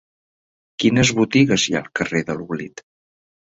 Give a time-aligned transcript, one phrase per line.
[0.83, 2.85] Quines botigues hi ha al carrer de l'Oblit?